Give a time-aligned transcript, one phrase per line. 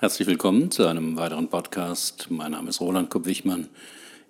[0.00, 2.30] Herzlich willkommen zu einem weiteren Podcast.
[2.30, 3.68] Mein Name ist Roland Kopp-Wichmann.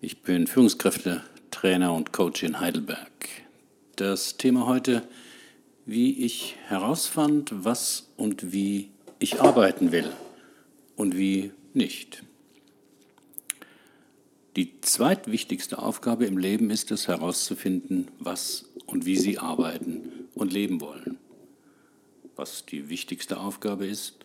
[0.00, 3.28] Ich bin Führungskräftetrainer und Coach in Heidelberg.
[3.94, 5.04] Das Thema heute,
[5.86, 8.90] wie ich herausfand, was und wie
[9.20, 10.10] ich arbeiten will
[10.96, 12.24] und wie nicht.
[14.56, 20.80] Die zweitwichtigste Aufgabe im Leben ist es herauszufinden, was und wie Sie arbeiten und leben
[20.80, 21.16] wollen.
[22.34, 24.19] Was die wichtigste Aufgabe ist,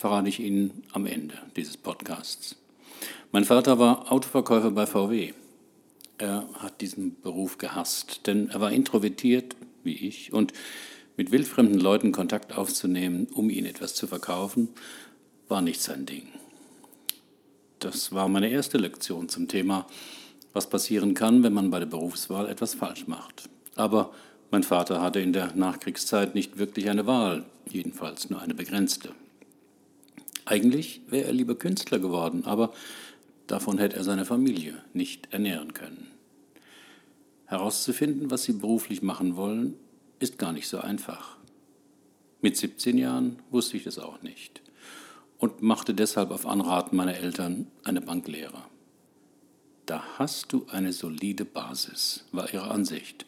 [0.00, 2.56] verrate ich Ihnen am Ende dieses Podcasts.
[3.32, 5.34] Mein Vater war Autoverkäufer bei VW.
[6.16, 10.54] Er hat diesen Beruf gehasst, denn er war introvertiert wie ich und
[11.18, 14.70] mit wildfremden Leuten Kontakt aufzunehmen, um ihnen etwas zu verkaufen,
[15.48, 16.28] war nicht sein Ding.
[17.78, 19.86] Das war meine erste Lektion zum Thema,
[20.54, 23.50] was passieren kann, wenn man bei der Berufswahl etwas falsch macht.
[23.76, 24.14] Aber
[24.50, 29.10] mein Vater hatte in der Nachkriegszeit nicht wirklich eine Wahl, jedenfalls nur eine begrenzte.
[30.50, 32.72] Eigentlich wäre er lieber Künstler geworden, aber
[33.46, 36.08] davon hätte er seine Familie nicht ernähren können.
[37.46, 39.76] Herauszufinden, was sie beruflich machen wollen,
[40.18, 41.36] ist gar nicht so einfach.
[42.40, 44.60] Mit 17 Jahren wusste ich das auch nicht
[45.38, 48.64] und machte deshalb auf Anraten meiner Eltern eine Banklehre.
[49.86, 53.24] Da hast du eine solide Basis, war ihre Ansicht.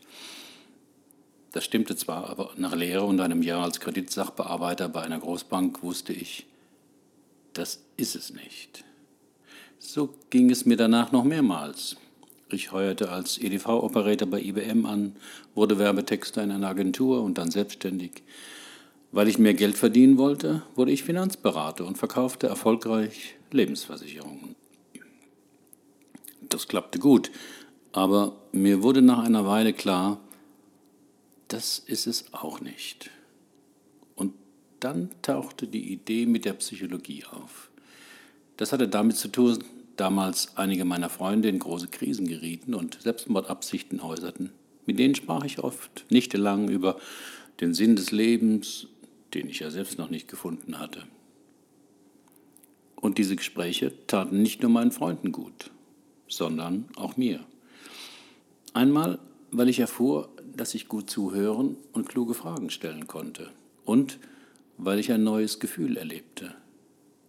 [1.53, 6.13] Das stimmte zwar, aber nach Lehre und einem Jahr als Kreditsachbearbeiter bei einer Großbank wusste
[6.13, 6.47] ich,
[7.53, 8.85] das ist es nicht.
[9.79, 11.97] So ging es mir danach noch mehrmals.
[12.51, 15.17] Ich heuerte als EDV-Operator bei IBM an,
[15.55, 18.23] wurde Werbetexter in einer Agentur und dann selbstständig.
[19.11, 24.55] Weil ich mehr Geld verdienen wollte, wurde ich Finanzberater und verkaufte erfolgreich Lebensversicherungen.
[26.41, 27.31] Das klappte gut,
[27.93, 30.21] aber mir wurde nach einer Weile klar,
[31.49, 33.11] das ist es auch nicht.
[34.83, 37.71] Dann tauchte die Idee mit der Psychologie auf.
[38.57, 39.63] Das hatte damit zu tun,
[39.97, 44.51] damals einige meiner Freunde in große Krisen gerieten und Selbstmordabsichten äußerten.
[44.85, 46.99] Mit denen sprach ich oft, nächtelang über
[47.61, 48.89] den Sinn des Lebens,
[49.35, 51.05] den ich ja selbst noch nicht gefunden hatte.
[52.97, 55.71] Und diese Gespräche taten nicht nur meinen Freunden gut,
[56.27, 57.39] sondern auch mir.
[58.75, 59.21] Einmal,
[59.53, 63.49] weil ich erfuhr, dass ich gut zuhören und kluge Fragen stellen konnte.
[63.85, 64.19] Und
[64.85, 66.55] weil ich ein neues Gefühl erlebte,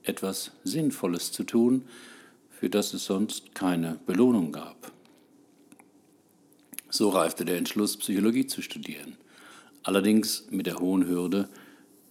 [0.02, 1.86] etwas Sinnvolles zu tun,
[2.50, 4.92] für das es sonst keine Belohnung gab.
[6.90, 9.18] So reifte der Entschluss, Psychologie zu studieren,
[9.84, 11.48] allerdings mit der hohen Hürde,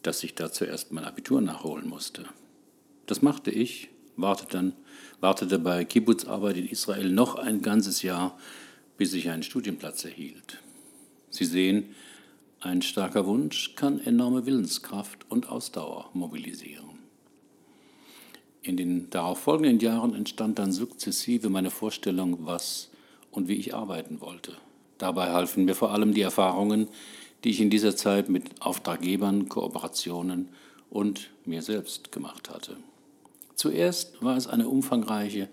[0.02, 2.24] dass ich da zuerst mein Abitur nachholen musste.
[3.06, 4.72] Das machte ich, wartete, dann,
[5.20, 8.38] wartete bei Kibbutzarbeit in Israel noch ein ganzes Jahr,
[8.96, 10.58] bis ich einen Studienplatz erhielt.
[11.30, 11.94] Sie sehen,
[12.62, 16.84] ein starker Wunsch kann enorme Willenskraft und Ausdauer mobilisieren.
[18.62, 22.90] In den darauf folgenden Jahren entstand dann sukzessive meine Vorstellung, was
[23.32, 24.52] und wie ich arbeiten wollte.
[24.98, 26.86] Dabei halfen mir vor allem die Erfahrungen,
[27.42, 30.48] die ich in dieser Zeit mit Auftraggebern, Kooperationen
[30.88, 32.76] und mir selbst gemacht hatte.
[33.56, 35.48] Zuerst war es eine umfangreiche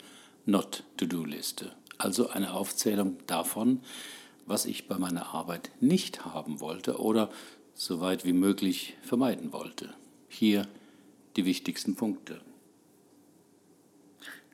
[0.46, 3.80] Not-to-Do-Liste, also eine Aufzählung davon,
[4.50, 7.30] was ich bei meiner Arbeit nicht haben wollte oder
[7.76, 9.94] so weit wie möglich vermeiden wollte.
[10.28, 10.68] Hier
[11.36, 12.42] die wichtigsten Punkte.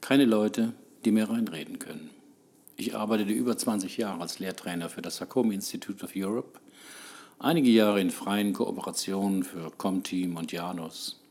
[0.01, 0.73] Keine Leute,
[1.05, 2.09] die mir reinreden können.
[2.75, 6.59] Ich arbeitete über 20 Jahre als Lehrtrainer für das Sarkomi Institute of Europe,
[7.39, 11.21] einige Jahre in freien Kooperationen für Comteam und Janus.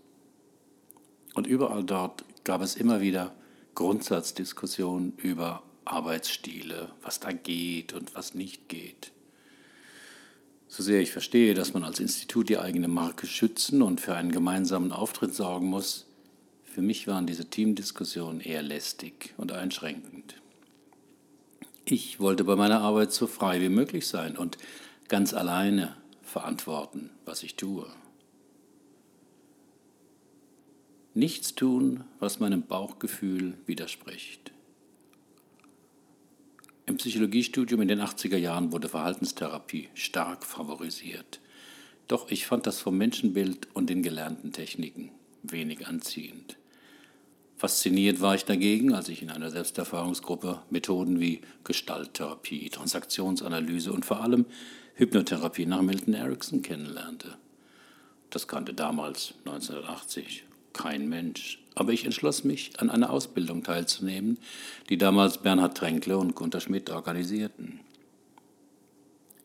[1.35, 3.35] Und überall dort gab es immer wieder
[3.75, 9.13] Grundsatzdiskussionen über Arbeitsstile, was da geht und was nicht geht.
[10.69, 14.33] So sehr ich verstehe, dass man als Institut die eigene Marke schützen und für einen
[14.33, 16.07] gemeinsamen Auftritt sorgen muss,
[16.65, 20.35] für mich waren diese Teamdiskussionen eher lästig und einschränkend.
[21.85, 24.59] Ich wollte bei meiner Arbeit so frei wie möglich sein und
[25.07, 27.87] ganz alleine verantworten, was ich tue.
[31.13, 34.54] Nichts tun, was meinem Bauchgefühl widerspricht.
[36.87, 41.41] Im Psychologiestudium in den 80er Jahren wurde Verhaltenstherapie stark favorisiert.
[42.09, 45.11] Doch ich fand das vom Menschenbild und den gelernten Techniken
[45.43, 46.57] wenig anziehend.
[47.57, 54.21] Fasziniert war ich dagegen, als ich in einer Selbsterfahrungsgruppe Methoden wie Gestalttherapie, Transaktionsanalyse und vor
[54.21, 54.45] allem
[54.95, 57.37] Hypnotherapie nach Milton Erickson kennenlernte.
[58.29, 61.59] Das kannte damals, 1980, kein Mensch.
[61.75, 64.39] Aber ich entschloss mich, an einer Ausbildung teilzunehmen,
[64.91, 67.81] die damals Bernhard Tränkle und Gunter Schmidt organisierten.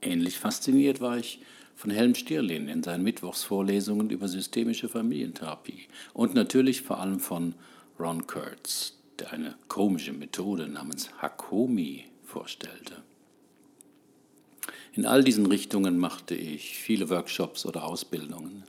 [0.02, 1.40] Ähnlich fasziniert war ich
[1.76, 7.56] von Helm Stirlin in seinen Mittwochsvorlesungen über systemische Familientherapie und natürlich vor allem von
[7.98, 13.02] Ron Kurtz, der eine komische Methode namens Hakomi vorstellte.
[14.94, 18.64] In all diesen Richtungen machte ich viele Workshops oder Ausbildungen.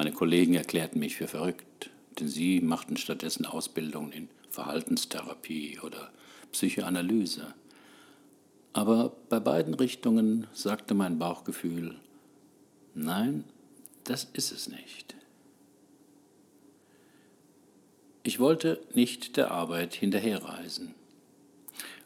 [0.00, 6.10] Meine Kollegen erklärten mich für verrückt, denn sie machten stattdessen Ausbildungen in Verhaltenstherapie oder
[6.52, 7.52] Psychoanalyse.
[8.72, 11.96] Aber bei beiden Richtungen sagte mein Bauchgefühl,
[12.94, 13.44] nein,
[14.04, 15.16] das ist es nicht.
[18.22, 20.94] Ich wollte nicht der Arbeit hinterherreisen.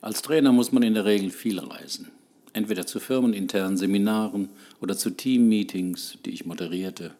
[0.00, 2.10] Als Trainer muss man in der Regel viel reisen,
[2.54, 4.48] entweder zu firmeninternen Seminaren
[4.80, 7.14] oder zu Teammeetings, die ich moderierte.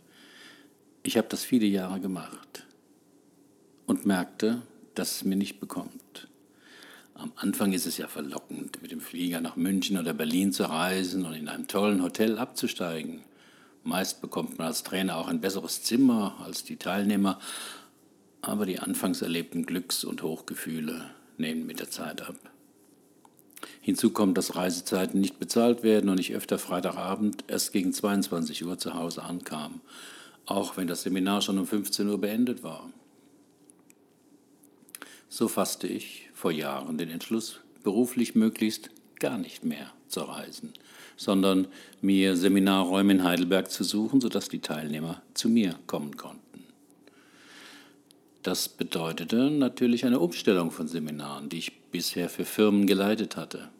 [1.07, 2.65] Ich habe das viele Jahre gemacht
[3.85, 4.63] und merkte,
[4.95, 6.29] dass es mir nicht bekommt.
[7.13, 11.27] Am Anfang ist es ja verlockend, mit dem Flieger nach München oder Berlin zu reisen
[11.27, 13.21] und in einem tollen Hotel abzusteigen.
[13.83, 17.39] Meist bekommt man als Trainer auch ein besseres Zimmer als die Teilnehmer,
[18.41, 22.37] aber die anfangs erlebten Glücks- und Hochgefühle nehmen mit der Zeit ab.
[23.83, 28.79] Hinzu kommt, dass Reisezeiten nicht bezahlt werden und ich öfter Freitagabend erst gegen 22 Uhr
[28.79, 29.83] zu Hause ankam,
[30.47, 32.91] auch wenn das Seminar schon um 15 Uhr beendet war.
[35.29, 40.73] So fasste ich vor Jahren den Entschluss, beruflich möglichst gar nicht mehr zu reisen,
[41.17, 41.67] sondern
[42.01, 46.41] mir Seminarräume in Heidelberg zu suchen, sodass die Teilnehmer zu mir kommen konnten.
[48.43, 53.71] Das bedeutete natürlich eine Umstellung von Seminaren, die ich bisher für Firmen geleitet hatte,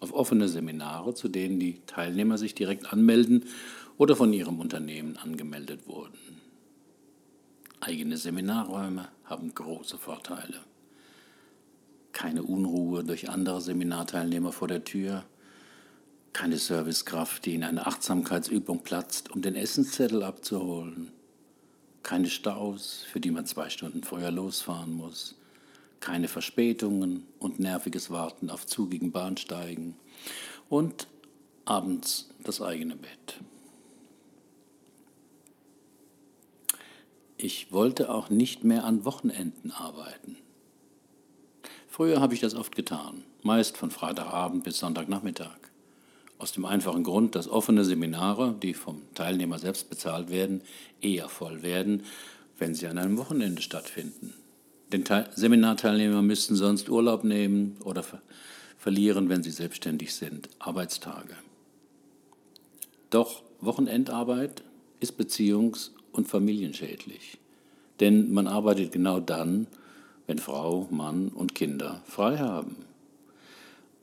[0.00, 3.44] auf offene Seminare, zu denen die Teilnehmer sich direkt anmelden
[3.96, 6.18] oder von ihrem Unternehmen angemeldet wurden.
[7.80, 10.60] Eigene Seminarräume haben große Vorteile.
[12.12, 15.24] Keine Unruhe durch andere Seminarteilnehmer vor der Tür,
[16.32, 21.10] keine Servicekraft, die in eine Achtsamkeitsübung platzt, um den Essenszettel abzuholen,
[22.02, 25.37] keine Staus, für die man zwei Stunden vorher losfahren muss,
[26.00, 29.96] keine Verspätungen und nerviges Warten auf zugigen Bahnsteigen
[30.68, 31.08] und
[31.64, 33.40] abends das eigene Bett.
[37.36, 40.36] Ich wollte auch nicht mehr an Wochenenden arbeiten.
[41.86, 45.58] Früher habe ich das oft getan, meist von Freitagabend bis Sonntagnachmittag.
[46.38, 50.62] Aus dem einfachen Grund, dass offene Seminare, die vom Teilnehmer selbst bezahlt werden,
[51.00, 52.04] eher voll werden,
[52.58, 54.34] wenn sie an einem Wochenende stattfinden.
[54.92, 55.04] Denn
[55.34, 58.22] Seminarteilnehmer müssten sonst Urlaub nehmen oder ver
[58.78, 61.34] verlieren, wenn sie selbstständig sind, Arbeitstage.
[63.10, 64.62] Doch Wochenendarbeit
[65.00, 67.38] ist beziehungs- und familienschädlich.
[67.98, 69.66] Denn man arbeitet genau dann,
[70.28, 72.76] wenn Frau, Mann und Kinder frei haben.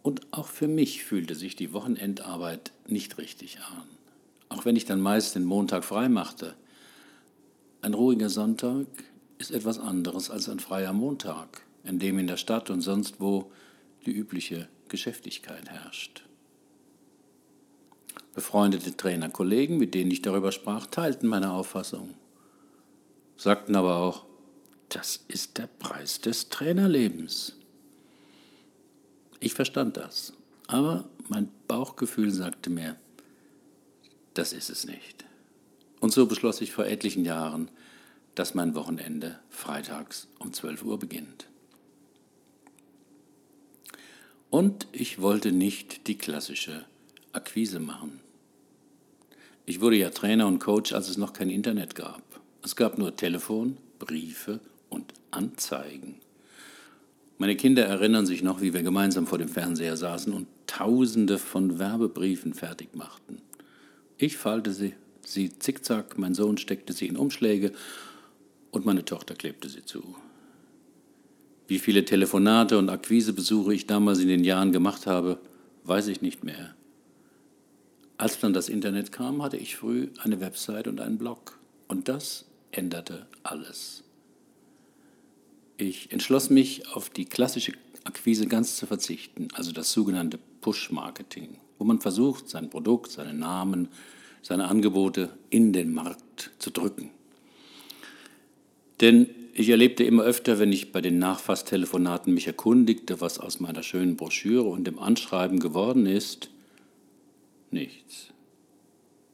[0.04, 3.84] Und auch für mich fühlte sich die Wochenendarbeit nicht richtig an.
[4.50, 6.54] Auch wenn ich dann meist den Montag frei machte.
[7.82, 8.88] Ein ruhiger Sonntag
[9.38, 13.52] ist etwas anderes als ein freier Montag, in dem in der Stadt und sonst wo
[14.06, 16.24] die übliche Geschäftigkeit herrscht.
[18.34, 22.14] Befreundete Trainerkollegen, mit denen ich darüber sprach, teilten meine Auffassung,
[23.38, 24.26] sagten aber auch,
[24.90, 27.54] das ist der Preis des Trainerlebens.
[29.40, 30.34] Ich verstand das,
[30.68, 32.96] aber mein Bauchgefühl sagte mir,
[34.34, 35.26] das ist es nicht.
[36.00, 37.70] Und so beschloss ich vor etlichen Jahren,
[38.36, 41.48] dass mein Wochenende freitags um 12 Uhr beginnt.
[44.50, 46.86] Und ich wollte nicht die klassische
[47.32, 48.20] Akquise machen.
[49.65, 52.22] Ich wurde ja Trainer und Coach, als es noch kein Internet gab.
[52.63, 56.20] Es gab nur Telefon, Briefe und Anzeigen.
[57.38, 61.80] Meine Kinder erinnern sich noch, wie wir gemeinsam vor dem Fernseher saßen und tausende von
[61.80, 63.42] Werbebriefen fertig machten.
[64.18, 64.94] Ich faltete sie,
[65.25, 67.74] sie zickzack, mein Sohn steckte sie in Umschläge
[68.75, 70.15] und meine Tochter klebte sie zu.
[71.67, 75.39] Wie viele Telefonate und Akquisebesuche ich damals in den Jahren gemacht habe,
[75.86, 76.75] weiß ich nicht mehr.
[78.17, 81.58] Als dann das Internet kam, hatte ich früh eine Website und einen Blog.
[81.88, 84.03] Und das änderte alles.
[85.77, 91.86] Ich entschloss mich, auf die klassische Akquise ganz zu verzichten, also das sogenannte Push-Marketing, wo
[91.86, 93.89] man versucht, sein Produkt, seinen Namen,
[94.41, 97.12] seine Angebote in den Markt zu drücken.
[99.02, 103.84] Denn ich erlebte immer öfter, wenn ich bei den Nachfasstelefonaten mich erkundigte, was aus meiner
[103.84, 106.50] schönen Broschüre und dem Anschreiben geworden ist,
[107.72, 108.28] nichts.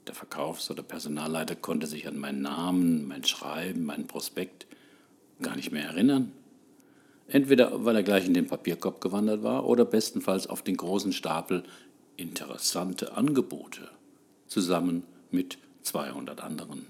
[0.07, 4.67] Der Verkaufs- oder Personalleiter konnte sich an meinen Namen, mein Schreiben, meinen Prospekt
[5.41, 6.31] gar nicht mehr erinnern.
[7.27, 11.63] Entweder weil er gleich in den Papierkorb gewandert war oder bestenfalls auf den großen Stapel
[12.17, 13.89] interessante Angebote
[14.47, 16.87] zusammen mit 200 anderen.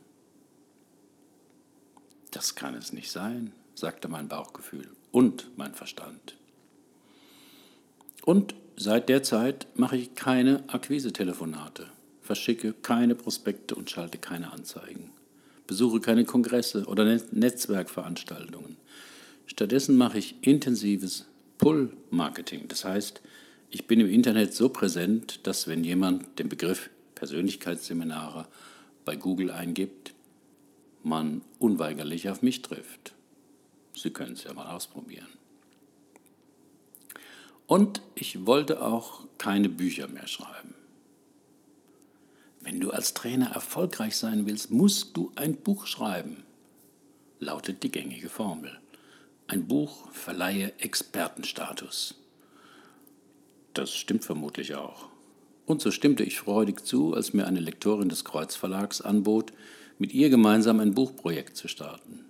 [2.31, 6.37] Das kann es nicht sein, sagte mein Bauchgefühl und mein Verstand.
[8.23, 11.87] Und seit der Zeit mache ich keine Akquise-Telefonate,
[12.21, 15.11] verschicke keine Prospekte und schalte keine Anzeigen,
[15.67, 18.77] besuche keine Kongresse oder Netzwerkveranstaltungen.
[19.45, 21.25] Stattdessen mache ich intensives
[21.57, 22.67] Pull-Marketing.
[22.69, 23.21] Das heißt,
[23.69, 28.47] ich bin im Internet so präsent, dass wenn jemand den Begriff Persönlichkeitsseminare
[29.05, 30.13] bei Google eingibt,
[31.05, 33.13] man unweigerlich auf mich trifft.
[33.95, 35.27] Sie können es ja mal ausprobieren.
[37.67, 40.75] Und ich wollte auch keine Bücher mehr schreiben.
[42.59, 46.43] Wenn du als Trainer erfolgreich sein willst, musst du ein Buch schreiben,
[47.39, 48.77] lautet die gängige Formel.
[49.47, 52.15] Ein Buch verleihe Expertenstatus.
[53.73, 55.07] Das stimmt vermutlich auch.
[55.65, 59.53] Und so stimmte ich freudig zu, als mir eine Lektorin des Kreuzverlags anbot,
[60.01, 62.25] mit ihr gemeinsam ein Buchprojekt zu starten.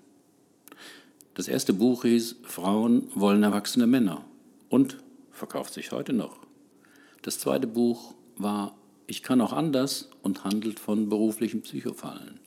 [1.36, 4.26] Das erste Buch hieß Frauen wollen erwachsene Männer
[4.68, 4.98] und
[5.32, 6.40] verkauft sich heute noch.
[7.22, 8.76] Das zweite Buch war
[9.08, 12.42] Ich kann auch anders und handelt von beruflichen Psychofallen.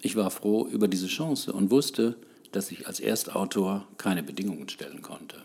[0.00, 2.16] Ich war froh über diese Chance und wusste,
[2.50, 5.36] dass ich als Erstautor keine Bedingungen stellen konnte.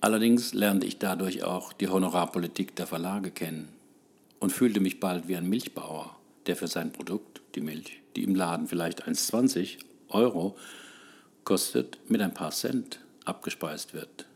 [0.00, 3.68] Allerdings lernte ich dadurch auch die Honorarpolitik der Verlage kennen
[4.40, 8.34] und fühlte mich bald wie ein Milchbauer, der für sein Produkt, die Milch, die im
[8.34, 10.56] Laden vielleicht 1,20 Euro
[11.44, 14.26] kostet, mit ein paar Cent abgespeist wird.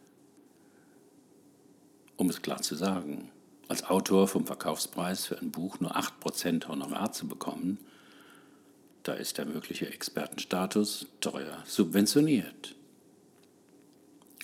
[2.16, 3.30] Um es klar zu sagen,
[3.68, 7.78] als Autor vom Verkaufspreis für ein Buch nur 8% Honorar zu bekommen,
[9.04, 12.74] da ist der mögliche Expertenstatus teuer subventioniert.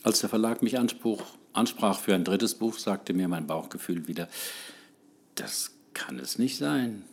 [0.02, 4.28] Als der Verlag mich Anspruch, ansprach für ein drittes Buch, sagte mir mein Bauchgefühl wieder,
[5.34, 7.04] das kann es nicht sein.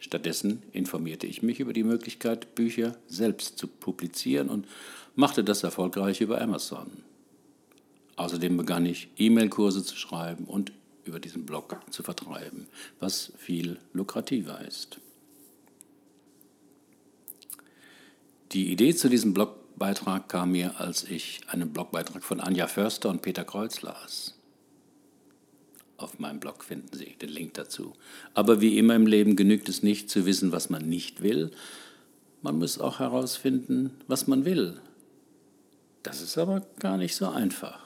[0.00, 4.66] Stattdessen informierte ich mich über die Möglichkeit, Bücher selbst zu publizieren und
[5.14, 6.90] machte das erfolgreich über Amazon.
[8.16, 10.72] Außerdem begann ich, E-Mail-Kurse zu schreiben und
[11.04, 12.66] über diesen Blog zu vertreiben,
[13.00, 14.98] was viel lukrativer ist.
[18.52, 23.20] Die Idee zu diesem Blogbeitrag kam mir, als ich einen Blogbeitrag von Anja Förster und
[23.20, 24.34] Peter Kreuz las.
[25.96, 27.92] Auf meinem Blog finden Sie den Link dazu.
[28.34, 31.50] Aber wie immer im Leben genügt es nicht zu wissen, was man nicht will.
[32.42, 34.80] Man muss auch herausfinden, was man will.
[36.02, 37.80] Das ist aber gar nicht so einfach.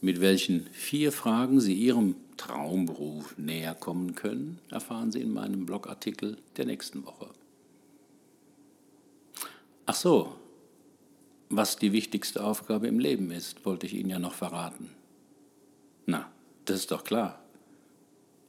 [0.00, 6.38] Mit welchen vier Fragen Sie Ihrem Traumberuf näher kommen können, erfahren Sie in meinem Blogartikel
[6.56, 7.28] der nächsten Woche.
[9.84, 10.34] Ach so,
[11.50, 14.88] was die wichtigste Aufgabe im Leben ist, wollte ich Ihnen ja noch verraten.
[16.70, 17.42] Das ist doch klar.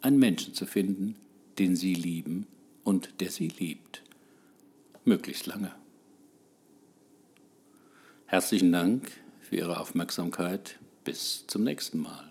[0.02, 1.16] Einen Menschen zu finden,
[1.58, 2.46] den Sie lieben
[2.84, 4.04] und der Sie liebt.
[5.06, 5.72] Möglichst lange.
[8.28, 9.10] Herzlichen Dank
[9.40, 10.78] für Ihre Aufmerksamkeit.
[11.04, 12.31] Bis zum nächsten Mal.